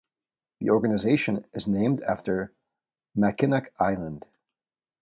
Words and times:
The 0.61 0.71
organization 0.71 1.45
is 1.53 1.67
named 1.67 2.01
after 2.01 2.51
Mackinac 3.13 3.71
Island. 3.79 4.25